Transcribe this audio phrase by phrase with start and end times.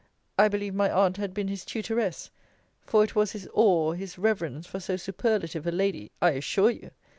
[0.39, 2.31] I believe my aunt had been his tutoress;
[2.87, 6.89] for it was his awe, his reverence for so superlative a Lady [I assure you!